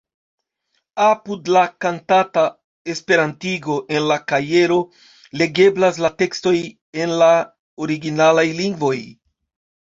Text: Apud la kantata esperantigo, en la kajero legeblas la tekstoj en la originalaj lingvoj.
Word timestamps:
Apud 1.07 1.49
la 1.55 1.61
kantata 1.83 2.45
esperantigo, 2.93 3.75
en 3.97 4.07
la 4.13 4.17
kajero 4.33 4.79
legeblas 5.43 6.01
la 6.07 6.11
tekstoj 6.23 6.55
en 7.05 7.15
la 7.21 7.29
originalaj 7.87 8.47
lingvoj. 8.63 8.97